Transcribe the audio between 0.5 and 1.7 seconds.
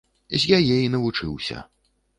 яе і навучыўся.